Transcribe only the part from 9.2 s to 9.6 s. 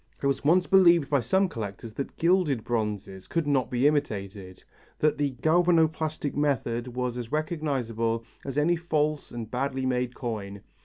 and